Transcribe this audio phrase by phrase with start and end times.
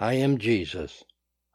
[0.00, 1.02] I am Jesus.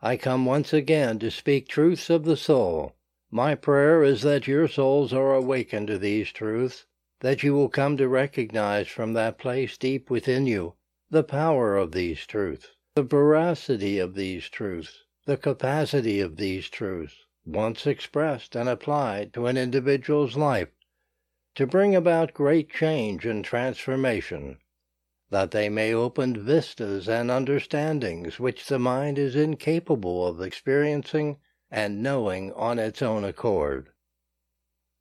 [0.02, 2.94] I come once again to speak truths of the soul.
[3.32, 6.86] My prayer is that your souls are awakened to these truths,
[7.22, 10.74] that you will come to recognize from that place deep within you
[11.10, 17.16] the power of these truths, the veracity of these truths, the capacity of these truths,
[17.46, 20.68] once expressed and applied to an individual's life,
[21.56, 24.58] to bring about great change and transformation
[25.34, 31.38] that they may open vistas and understandings which the mind is incapable of experiencing
[31.72, 33.90] and knowing on its own accord.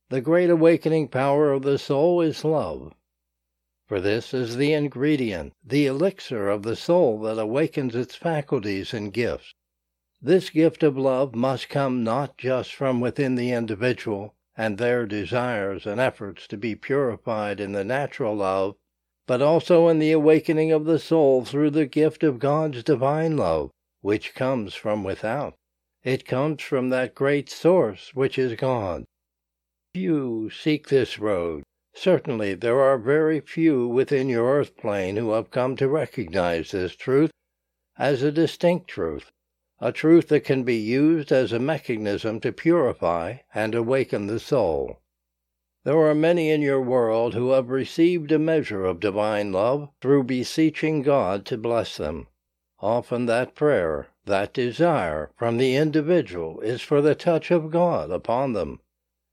[0.08, 2.94] The great awakening power of the soul is love.
[3.86, 9.12] For this is the ingredient, the elixir of the soul that awakens its faculties and
[9.12, 9.52] gifts.
[10.22, 15.84] This gift of love must come not just from within the individual and their desires
[15.84, 18.76] and efforts to be purified in the natural love
[19.26, 23.70] but also in the awakening of the soul through the gift of God's divine love,
[24.00, 25.54] which comes from without.
[26.02, 29.04] It comes from that great source which is God.
[29.94, 31.62] Few seek this road.
[31.94, 36.96] Certainly there are very few within your earth plane who have come to recognize this
[36.96, 37.30] truth
[37.98, 39.30] as a distinct truth,
[39.78, 45.01] a truth that can be used as a mechanism to purify and awaken the soul.
[45.84, 50.22] There are many in your world who have received a measure of divine love through
[50.24, 52.28] beseeching God to bless them.
[52.78, 58.52] Often that prayer, that desire from the individual is for the touch of God upon
[58.52, 58.78] them.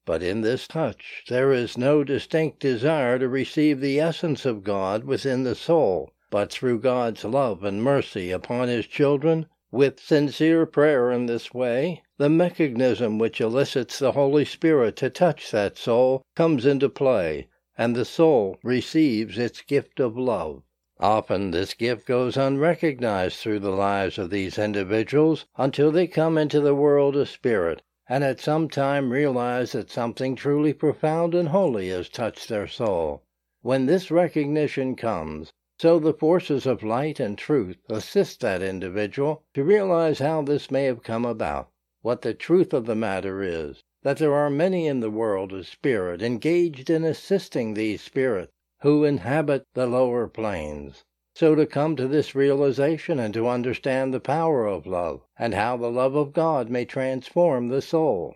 [0.05, 5.03] But in this touch there is no distinct desire to receive the essence of God
[5.03, 11.11] within the soul, but through God's love and mercy upon his children with sincere prayer
[11.11, 16.65] in this way, the mechanism which elicits the Holy Spirit to touch that soul comes
[16.65, 20.61] into play, and the soul receives its gift of love.
[20.99, 26.59] Often this gift goes unrecognized through the lives of these individuals until they come into
[26.59, 27.81] the world of spirit
[28.11, 33.23] and at some time realize that something truly profound and holy has touched their soul.
[33.61, 39.63] When this recognition comes, so the forces of light and truth assist that individual to
[39.63, 41.69] realize how this may have come about.
[42.01, 45.67] What the truth of the matter is that there are many in the world of
[45.67, 51.03] spirit engaged in assisting these spirits who inhabit the lower planes.
[51.35, 55.75] So to come to this realization and to understand the power of love and how
[55.75, 58.35] the love of God may transform the soul.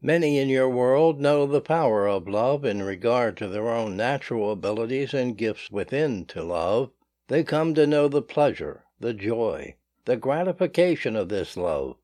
[0.00, 4.50] Many in your world know the power of love in regard to their own natural
[4.50, 6.90] abilities and gifts within to love.
[7.28, 9.76] They come to know the pleasure, the joy,
[10.06, 11.96] the gratification of this love,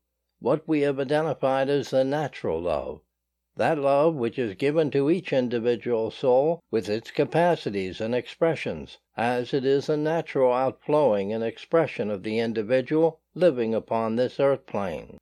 [0.43, 2.99] what we have identified as the natural love,
[3.55, 9.53] that love which is given to each individual soul with its capacities and expressions, as
[9.53, 15.19] it is a natural outflowing and expression of the individual living upon this earth plane.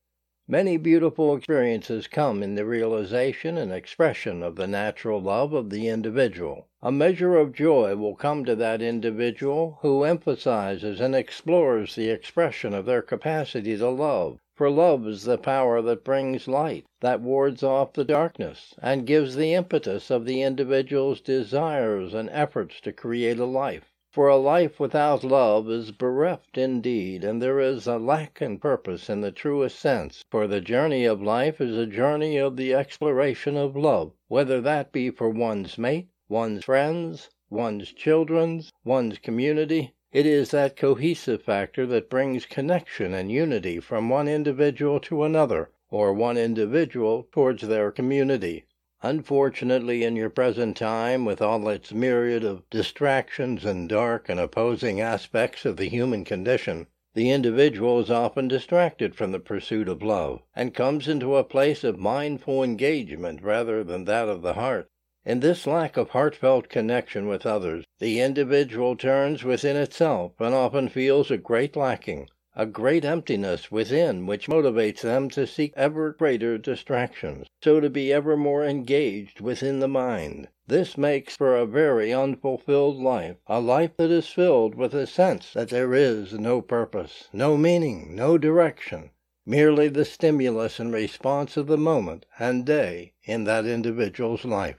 [0.48, 5.90] Many beautiful experiences come in the realization and expression of the natural love of the
[5.90, 6.66] individual.
[6.82, 12.74] A measure of joy will come to that individual who emphasizes and explores the expression
[12.74, 17.64] of their capacity to love, for love is the power that brings light, that wards
[17.64, 23.40] off the darkness, and gives the impetus of the individual's desires and efforts to create
[23.40, 23.94] a life.
[24.12, 29.10] For a life without love is bereft indeed, and there is a lack in purpose
[29.10, 33.56] in the truest sense, for the journey of life is a journey of the exploration
[33.56, 39.94] of love, whether that be for one's mate, one's friends, one's children, one's community.
[40.12, 45.70] It is that cohesive factor that brings connection and unity from one individual to another,
[45.92, 48.66] or one individual towards their community.
[49.04, 55.00] Unfortunately, in your present time, with all its myriad of distractions and dark and opposing
[55.00, 60.42] aspects of the human condition, the individual is often distracted from the pursuit of love,
[60.56, 64.90] and comes into a place of mindful engagement rather than that of the heart.
[65.30, 70.90] In this lack of heartfelt connection with others, the individual turns within itself and often
[70.90, 76.58] feels a great lacking a great emptiness within which motivates them to seek ever greater
[76.58, 80.48] distractions, so to be ever more engaged within the mind.
[80.66, 85.54] This makes for a very unfulfilled life, a life that is filled with a sense
[85.54, 89.12] that there is no purpose, no meaning, no direction,
[89.46, 94.79] merely the stimulus and response of the moment and day in that individual's life.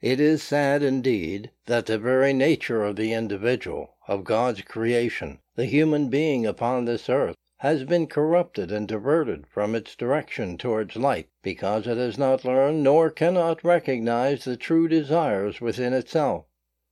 [0.00, 5.64] It is sad indeed that the very nature of the individual, of God's creation, the
[5.64, 11.26] human being upon this earth, has been corrupted and diverted from its direction towards light
[11.42, 16.44] because it has not learned nor cannot recognize the true desires within itself.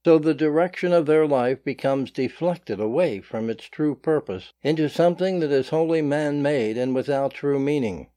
[0.05, 5.39] So the direction of their life becomes deflected away from its true purpose into something
[5.39, 8.09] that is wholly man made and without true meaning.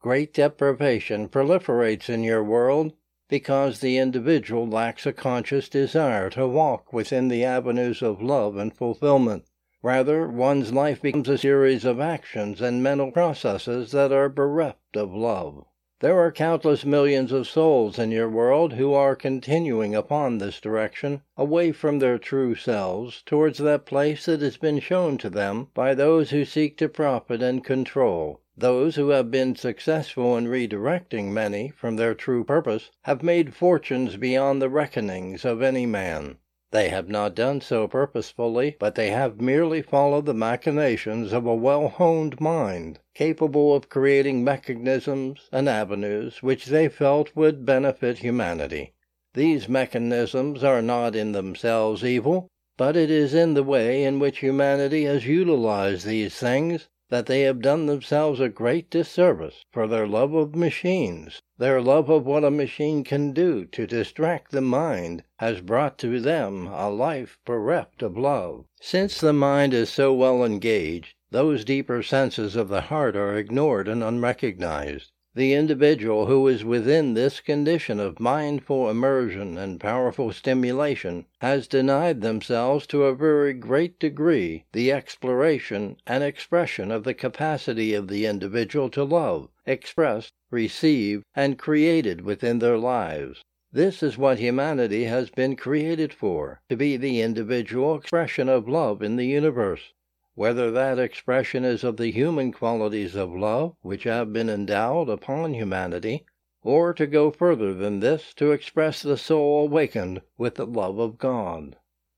[0.00, 2.92] Great deprivation proliferates in your world
[3.32, 8.76] because the individual lacks a conscious desire to walk within the avenues of love and
[8.76, 9.42] fulfillment.
[9.82, 15.14] Rather, one's life becomes a series of actions and mental processes that are bereft of
[15.14, 15.64] love.
[16.00, 21.22] There are countless millions of souls in your world who are continuing upon this direction,
[21.34, 25.94] away from their true selves, towards that place that has been shown to them by
[25.94, 28.41] those who seek to profit and control.
[28.58, 34.18] Those who have been successful in redirecting many from their true purpose have made fortunes
[34.18, 36.36] beyond the reckonings of any man.
[36.70, 41.54] They have not done so purposefully, but they have merely followed the machinations of a
[41.54, 48.92] well honed mind, capable of creating mechanisms and avenues which they felt would benefit humanity.
[49.32, 54.40] These mechanisms are not in themselves evil, but it is in the way in which
[54.40, 60.06] humanity has utilized these things that they have done themselves a great disservice for their
[60.06, 61.42] love of machines.
[61.58, 66.20] Their love of what a machine can do to distract the mind has brought to
[66.20, 68.64] them a life bereft of love.
[68.80, 73.88] Since the mind is so well engaged, those deeper senses of the heart are ignored
[73.88, 75.12] and unrecognized.
[75.34, 82.20] The individual who is within this condition of mindful immersion and powerful stimulation has denied
[82.20, 88.26] themselves to a very great degree the exploration and expression of the capacity of the
[88.26, 93.42] individual to love, express, receive, and created within their lives.
[93.72, 99.02] This is what humanity has been created for to be the individual expression of love
[99.02, 99.94] in the universe
[100.34, 105.52] whether that expression is of the human qualities of love which have been endowed upon
[105.52, 106.24] humanity,
[106.62, 111.18] or to go further than this to express the soul awakened with the love of
[111.18, 111.76] God.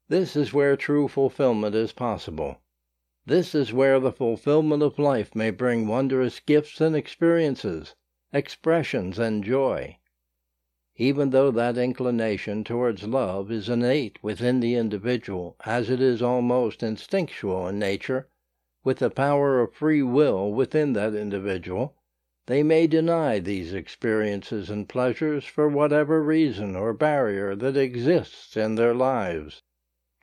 [0.08, 2.61] This is where true fulfillment is possible.
[3.26, 7.96] This is where the fulfillment of life may bring wondrous gifts and experiences,
[8.32, 9.99] expressions and joy
[10.96, 16.85] even though that inclination towards love is innate within the individual as it is almost
[16.85, 18.29] instinctual in nature,
[18.85, 21.96] with the power of free will within that individual,
[22.46, 28.76] they may deny these experiences and pleasures for whatever reason or barrier that exists in
[28.76, 29.62] their lives.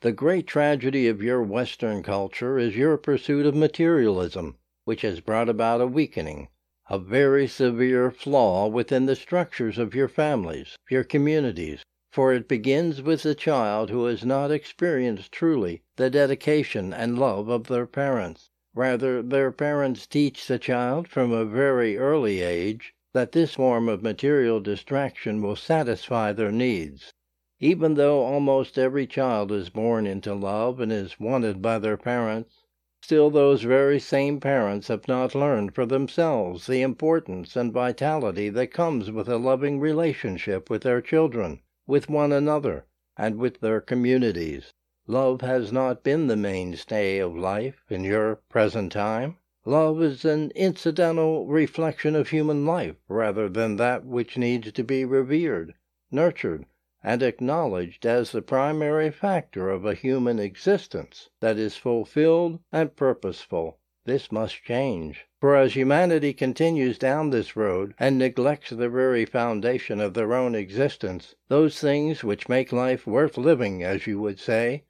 [0.00, 5.50] The great tragedy of your Western culture is your pursuit of materialism, which has brought
[5.50, 6.48] about a weakening
[6.90, 13.00] a very severe flaw within the structures of your families, your communities, for it begins
[13.00, 18.50] with the child who has not experienced truly the dedication and love of their parents.
[18.74, 24.02] Rather, their parents teach the child from a very early age that this form of
[24.02, 27.12] material distraction will satisfy their needs.
[27.60, 32.61] Even though almost every child is born into love and is wanted by their parents,
[33.04, 38.72] Still, those very same parents have not learned for themselves the importance and vitality that
[38.72, 44.72] comes with a loving relationship with their children, with one another, and with their communities.
[45.08, 49.36] Love has not been the mainstay of life in your present time.
[49.64, 55.04] Love is an incidental reflection of human life rather than that which needs to be
[55.04, 55.74] revered,
[56.12, 56.66] nurtured,
[57.04, 63.78] and acknowledged as the primary factor of a human existence that is fulfilled and purposeful.
[64.04, 65.26] This must change.
[65.40, 70.54] For as humanity continues down this road and neglects the very foundation of their own
[70.54, 74.84] existence, those things which make life worth living, as you would say,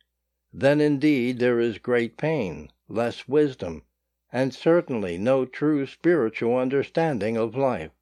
[0.52, 3.84] then indeed there is great pain, less wisdom,
[4.30, 7.92] and certainly no true spiritual understanding of life.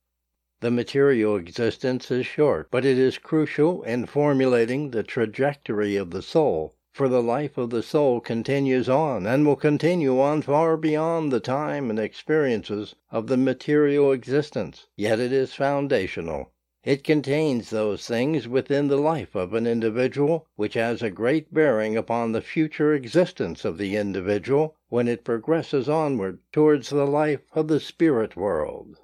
[0.63, 6.21] The material existence is short, but it is crucial in formulating the trajectory of the
[6.21, 11.33] soul, for the life of the soul continues on and will continue on far beyond
[11.33, 14.87] the time and experiences of the material existence.
[14.97, 16.53] Yet it is foundational.
[16.85, 21.97] It contains those things within the life of an individual which has a great bearing
[21.97, 27.69] upon the future existence of the individual when it progresses onward towards the life of
[27.69, 28.99] the spirit world.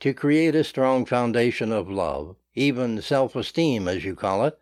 [0.00, 4.58] To create a strong foundation of love, even self esteem as you call it,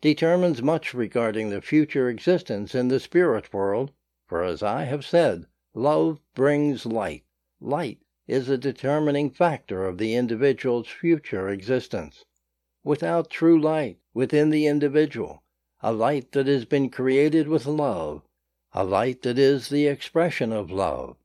[0.00, 3.90] determines much regarding the future existence in the spirit world,
[4.28, 7.24] for as I have said, love brings light.
[7.60, 12.24] Light is a determining factor of the individual's future existence.
[12.84, 15.42] Without true light within the individual,
[15.80, 18.22] a light that has been created with love,
[18.72, 21.16] a light that is the expression of love,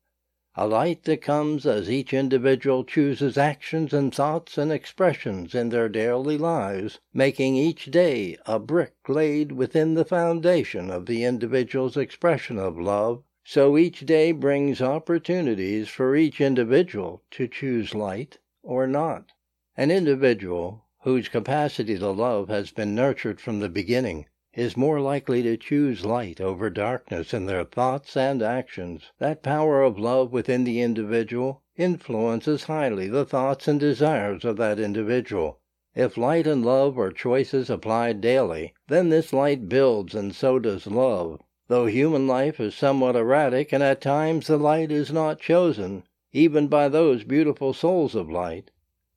[0.56, 5.90] a light that comes as each individual chooses actions and thoughts and expressions in their
[5.90, 12.60] daily lives, making each day a brick laid within the foundation of the individual's expression
[12.60, 13.24] of love.
[13.44, 19.32] So each day brings opportunities for each individual to choose light or not.
[19.76, 25.42] An individual whose capacity to love has been nurtured from the beginning is more likely
[25.42, 29.12] to choose light over darkness in their thoughts and actions.
[29.18, 34.80] That power of love within the individual influences highly the thoughts and desires of that
[34.80, 35.60] individual.
[35.96, 40.86] If light and love are choices applied daily, then this light builds and so does
[40.86, 41.42] love.
[41.68, 46.68] Though human life is somewhat erratic and at times the light is not chosen, even
[46.68, 48.70] by those beautiful souls of light,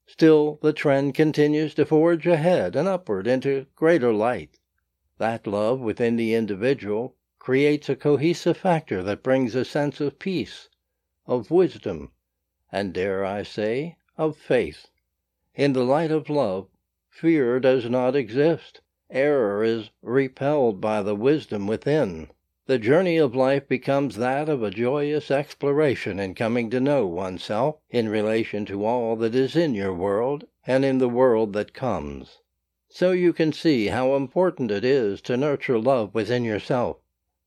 [0.07, 4.57] still the trend continues to forge ahead and upward into greater light.
[5.19, 10.69] That love within the individual creates a cohesive factor that brings a sense of peace,
[11.25, 12.11] of wisdom,
[12.71, 14.87] and, dare I say, of faith.
[15.55, 16.67] In the light of love,
[17.09, 18.81] fear does not exist.
[19.09, 22.29] Error is repelled by the wisdom within.
[22.67, 27.77] The journey of life becomes that of a joyous exploration in coming to know oneself
[27.89, 32.39] in relation to all that is in your world and in the world that comes.
[32.99, 36.97] So you can see how important it is to nurture love within yourself,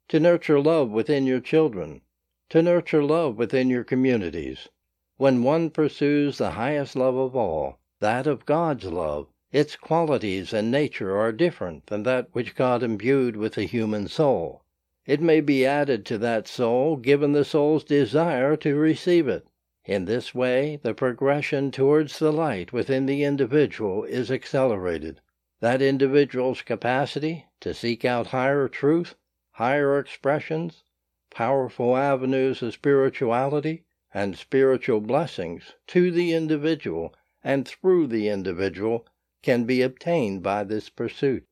[0.06, 2.02] to nurture love within your children,
[2.50, 4.68] to nurture love within your communities.
[5.16, 10.70] When one pursues the highest love of all, that of God's love, its qualities and
[10.70, 14.62] nature are different than that which God imbued with the human soul.
[15.04, 19.48] It may be added to that soul given the soul's desire to receive it.
[19.84, 25.20] In this way the progression towards the light within the individual is accelerated
[25.60, 29.14] that individual's capacity to seek out higher truth,
[29.52, 30.82] higher expressions,
[31.30, 37.14] powerful avenues of spirituality, and spiritual blessings to the individual
[37.44, 39.06] and through the individual
[39.42, 41.44] can be obtained by this pursuit.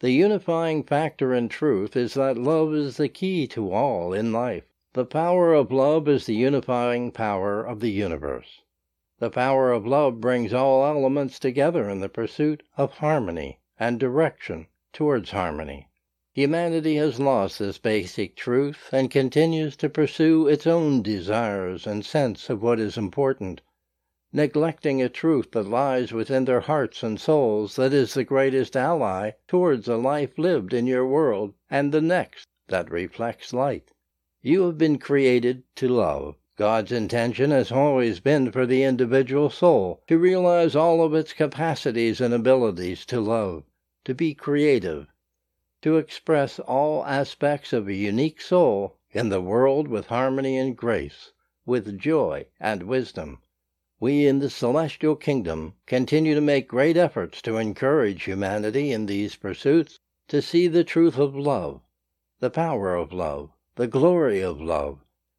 [0.00, 4.64] The unifying factor in truth is that love is the key to all in life.
[4.92, 8.62] The power of love is the unifying power of the universe.
[9.20, 14.68] The power of love brings all elements together in the pursuit of harmony and direction
[14.92, 15.88] towards harmony.
[16.34, 22.48] Humanity has lost this basic truth and continues to pursue its own desires and sense
[22.48, 23.60] of what is important,
[24.32, 29.32] neglecting a truth that lies within their hearts and souls that is the greatest ally
[29.48, 33.90] towards a life lived in your world and the next that reflects light.
[34.42, 36.36] You have been created to love.
[36.58, 42.20] God's intention has always been for the individual soul to realize all of its capacities
[42.20, 43.62] and abilities to love,
[44.04, 45.06] to be creative,
[45.82, 51.30] to express all aspects of a unique soul in the world with harmony and grace,
[51.64, 53.38] with joy and wisdom.
[54.00, 59.36] We in the celestial kingdom continue to make great efforts to encourage humanity in these
[59.36, 61.82] pursuits, to see the truth of love,
[62.40, 64.98] the power of love, the glory of love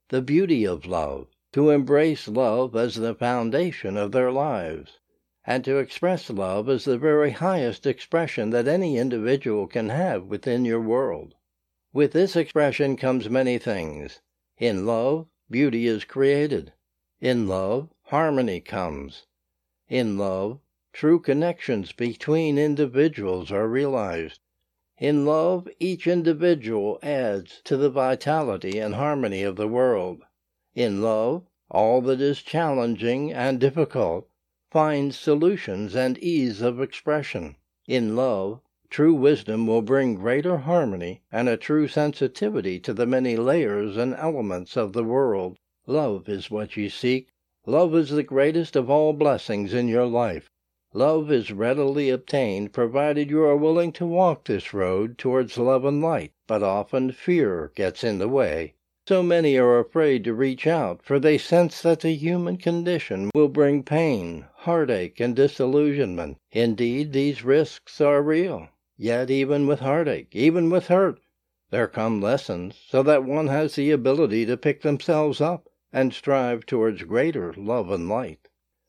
[0.10, 5.00] the beauty of love, to embrace love as the foundation of their lives,
[5.46, 10.66] and to express love as the very highest expression that any individual can have within
[10.66, 11.36] your world.
[11.94, 14.20] With this expression comes many things.
[14.58, 16.74] In love, beauty is created.
[17.20, 19.26] In love, harmony comes.
[19.88, 20.60] In love,
[20.94, 24.40] true connections between individuals are realized.
[25.02, 30.24] In love, each individual adds to the vitality and harmony of the world.
[30.76, 34.28] In love, all that is challenging and difficult
[34.70, 37.56] finds solutions and ease of expression.
[37.88, 43.38] In love, true wisdom will bring greater harmony and a true sensitivity to the many
[43.38, 45.58] layers and elements of the world.
[45.88, 47.30] Love is what you seek.
[47.66, 50.52] Love is the greatest of all blessings in your life.
[50.94, 56.02] Love is readily obtained provided you are willing to walk this road towards love and
[56.02, 58.74] light, but often fear gets in the way.
[59.08, 63.50] So many are afraid to reach out, for they sense that the human condition will
[63.50, 66.38] bring pain, heartache, and disillusionment.
[66.52, 68.70] Indeed, these risks are real.
[68.98, 71.20] Yet even with heartache, even with hurt,
[71.70, 76.66] there come lessons, so that one has the ability to pick themselves up and strive
[76.66, 78.48] towards greater love and light.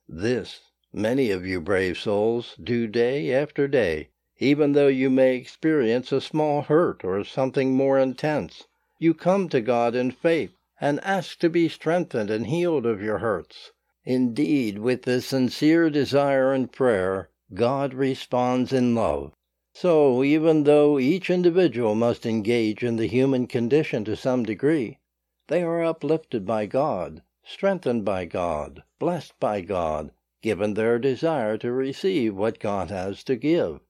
[0.09, 6.11] This Many of you brave souls do day after day, even though you may experience
[6.11, 8.67] a small hurt or something more intense.
[8.99, 13.19] You come to God in faith and ask to be strengthened and healed of your
[13.19, 13.71] hurts.
[14.05, 19.33] Indeed, with this sincere desire and prayer, God responds in love.
[19.73, 24.99] So, even though each individual must engage in the human condition to some degree,
[25.47, 30.11] they are uplifted by God strengthened by God, blessed by God,
[30.43, 33.81] given their desire to receive what God has to give.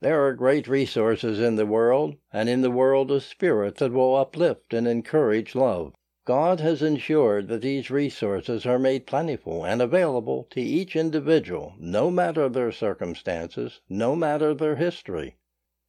[0.00, 4.16] There are great resources in the world, and in the world of spirit that will
[4.16, 5.94] uplift and encourage love.
[6.26, 12.10] God has ensured that these resources are made plentiful and available to each individual, no
[12.10, 15.36] matter their circumstances, no matter their history.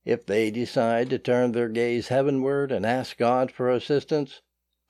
[0.05, 4.41] If they decide to turn their gaze heavenward and ask God for assistance,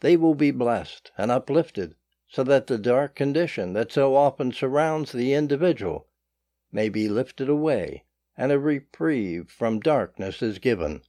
[0.01, 1.96] they will be blessed and uplifted
[2.27, 6.08] so that the dark condition that so often surrounds the individual
[6.72, 8.03] may be lifted away
[8.38, 11.01] and a reprieve from darkness is given.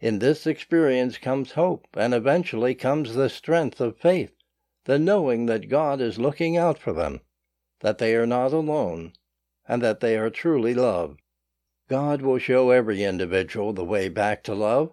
[0.00, 4.32] In this experience comes hope, and eventually comes the strength of faith,
[4.84, 7.20] the knowing that God is looking out for them,
[7.80, 9.12] that they are not alone,
[9.66, 11.20] and that they are truly loved.
[11.88, 14.92] God will show every individual the way back to love.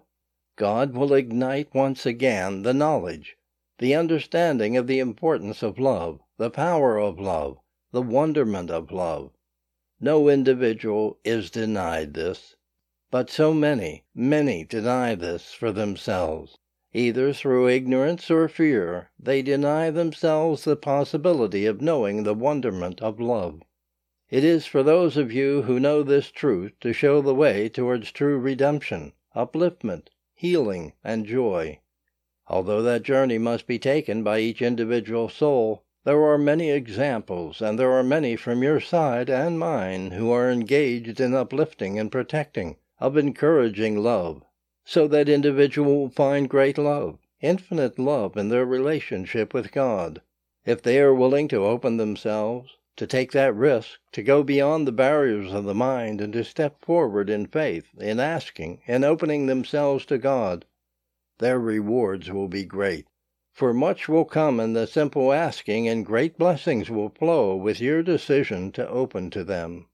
[0.56, 3.36] God will ignite once again the knowledge,
[3.84, 7.58] the understanding of the importance of love, the power of love,
[7.92, 9.30] the wonderment of love.
[10.00, 12.56] No individual is denied this.
[13.10, 16.56] But so many, many deny this for themselves.
[16.94, 23.20] Either through ignorance or fear, they deny themselves the possibility of knowing the wonderment of
[23.20, 23.60] love.
[24.30, 28.12] It is for those of you who know this truth to show the way towards
[28.12, 31.80] true redemption, upliftment, healing, and joy.
[32.46, 37.78] Although that journey must be taken by each individual soul, there are many examples, and
[37.78, 42.76] there are many from your side and mine who are engaged in uplifting and protecting
[43.00, 44.42] of encouraging love,
[44.84, 50.20] so that individual will find great love, infinite love in their relationship with God.
[50.66, 54.92] If they are willing to open themselves, to take that risk, to go beyond the
[54.92, 60.04] barriers of the mind, and to step forward in faith, in asking, in opening themselves
[60.04, 60.66] to God,
[61.38, 63.06] their rewards will be great.
[63.52, 68.02] For much will come in the simple asking, and great blessings will flow with your
[68.02, 69.86] decision to open to them.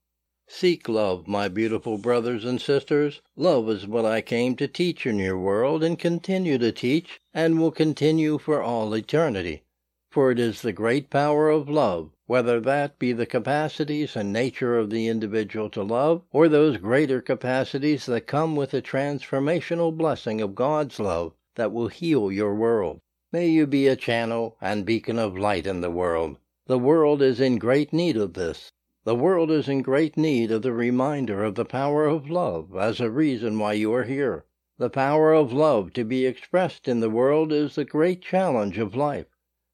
[0.48, 3.22] Seek love, my beautiful brothers and sisters.
[3.36, 7.60] Love is what I came to teach in your world and continue to teach and
[7.60, 9.62] will continue for all eternity.
[10.10, 14.78] For it is the great power of love, whether that be the capacities and nature
[14.78, 20.40] of the individual to love, or those greater capacities that come with the transformational blessing
[20.40, 23.00] of God's love, that will heal your world.
[23.32, 26.36] May you be a channel and beacon of light in the world.
[26.68, 28.70] The world is in great need of this.
[29.02, 33.00] The world is in great need of the reminder of the power of love as
[33.00, 34.44] a reason why you are here.
[34.78, 38.94] The power of love to be expressed in the world is the great challenge of
[38.94, 39.26] life,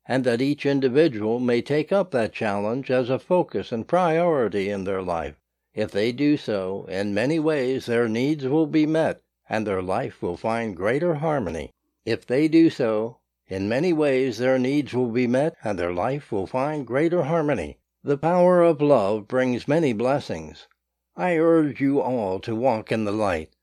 [0.08, 4.84] and that each individual may take up that challenge as a focus and priority in
[4.84, 5.34] their life.
[5.74, 10.22] If they do so, in many ways their needs will be met and their life
[10.22, 11.70] will find greater harmony.
[12.04, 16.30] If they do so, in many ways their needs will be met and their life
[16.30, 17.78] will find greater harmony.
[18.04, 20.68] The power of love brings many blessings.
[21.16, 23.55] I urge you all to walk in the light,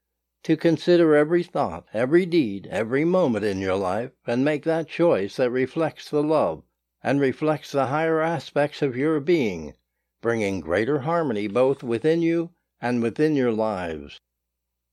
[0.44, 5.38] to consider every thought, every deed, every moment in your life, and make that choice
[5.38, 6.64] that reflects the love
[7.02, 9.74] and reflects the higher aspects of your being,
[10.22, 12.50] bringing greater harmony both within you
[12.82, 14.20] and within your lives.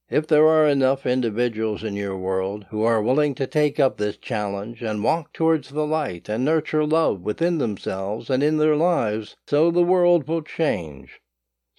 [0.08, 4.16] If there are enough individuals in your world who are willing to take up this
[4.16, 9.36] challenge and walk towards the light and nurture love within themselves and in their lives,
[9.46, 11.20] so the world will change.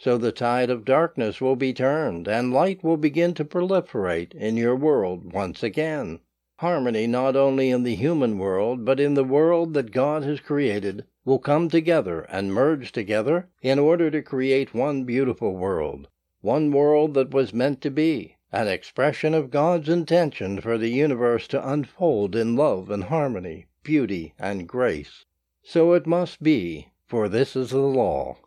[0.04, 4.58] So the tide of darkness will be turned and light will begin to proliferate in
[4.58, 6.22] your world once again.
[6.58, 11.06] Harmony not only in the human world but in the world that God has created
[11.24, 16.08] will come together and merge together in order to create one beautiful world
[16.42, 21.48] one world that was meant to be, an expression of God's intention for the universe
[21.50, 25.26] to unfold in love and harmony, beauty and grace.
[25.62, 28.38] So it must be, for this is the law,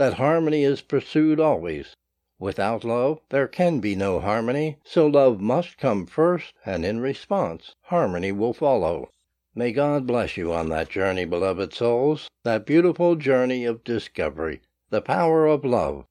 [0.00, 1.94] that harmony is pursued always.
[2.38, 7.74] Without love there can be no harmony, so love must come first, and in response
[7.82, 9.10] harmony will follow.
[9.54, 15.02] May God bless you on that journey, beloved souls, that beautiful journey of discovery, the
[15.02, 16.06] power of love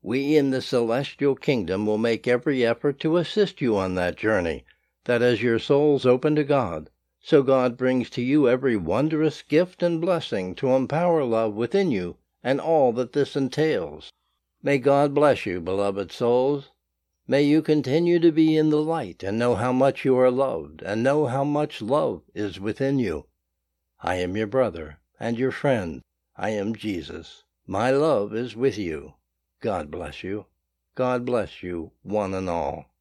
[0.00, 4.64] we in the celestial kingdom will make every effort to assist you on that journey,
[5.04, 6.88] that as your souls open to God,
[7.20, 12.16] so God brings to you every wondrous gift and blessing to empower love within you
[12.44, 14.12] and all that this entails.
[14.62, 16.70] May God bless you, beloved souls.
[17.26, 20.82] May you continue to be in the light and know how much you are loved
[20.82, 23.26] and know how much love is within you.
[24.00, 26.02] I am your brother and your friend.
[26.36, 27.44] I am Jesus.
[27.66, 29.14] My love is with you.
[29.60, 30.46] God bless you.
[30.94, 32.93] God bless you, one and all.